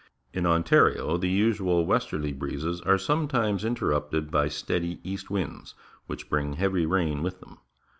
[0.33, 5.75] In Ontario the usual westerly breezes are sometimes interrupted by steady east winds,
[6.07, 7.59] which bring heavy rain with them.